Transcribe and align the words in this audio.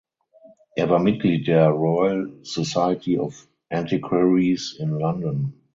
Er 0.75 0.89
war 0.89 0.97
Mitglied 0.97 1.45
der 1.45 1.69
"Royal 1.69 2.33
Society 2.41 3.19
of 3.19 3.47
Antiquaries" 3.69 4.75
in 4.79 4.97
London. 4.97 5.53